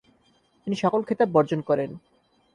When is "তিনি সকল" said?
0.67-0.99